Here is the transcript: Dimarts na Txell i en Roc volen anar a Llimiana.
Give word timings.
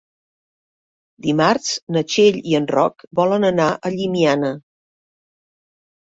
Dimarts 1.25 1.67
na 1.97 2.01
Txell 2.13 2.39
i 2.51 2.57
en 2.59 2.65
Roc 2.71 3.05
volen 3.19 3.45
anar 3.49 3.67
a 3.75 3.91
Llimiana. 3.97 4.49